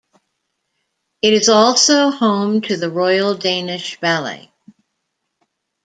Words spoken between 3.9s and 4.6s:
Ballet.